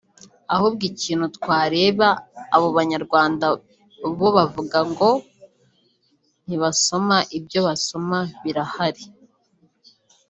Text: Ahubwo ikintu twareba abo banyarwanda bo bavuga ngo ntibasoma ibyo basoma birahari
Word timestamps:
Ahubwo 0.53 0.83
ikintu 0.91 1.25
twareba 1.37 2.07
abo 2.55 2.67
banyarwanda 2.77 3.45
bo 4.19 4.29
bavuga 4.37 4.79
ngo 4.89 5.09
ntibasoma 6.45 7.17
ibyo 7.37 7.59
basoma 7.67 8.17
birahari 8.43 9.03